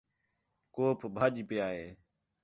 [0.73, 1.87] کُوپ ٻَجھ پیا ہے